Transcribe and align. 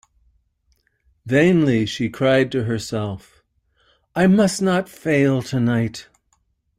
Vainly 1.27 1.85
she 1.85 2.09
cried 2.09 2.51
to 2.53 2.63
herself, 2.63 3.43
"I 4.15 4.25
must 4.25 4.59
not 4.59 4.89
fail 4.89 5.43
tonight." 5.43 6.09